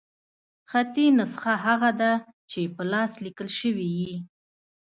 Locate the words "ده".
2.01-2.11